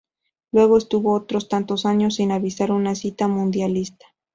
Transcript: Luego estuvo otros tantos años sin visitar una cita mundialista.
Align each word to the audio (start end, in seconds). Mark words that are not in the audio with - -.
Luego 0.51 0.79
estuvo 0.79 1.13
otros 1.13 1.47
tantos 1.47 1.85
años 1.85 2.15
sin 2.15 2.35
visitar 2.41 2.71
una 2.71 2.95
cita 2.95 3.27
mundialista. 3.27 4.07